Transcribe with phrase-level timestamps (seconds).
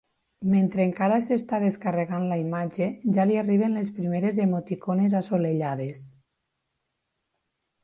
[0.51, 2.87] Mentre encara s'està descarregant la imatge
[3.19, 6.05] ja li arriben les primeres emoticones assolellades.